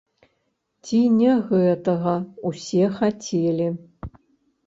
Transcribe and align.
Ці 0.85 0.99
не 1.17 1.33
гэтага 1.49 2.13
ўсе 2.51 2.83
хацелі? 3.01 3.67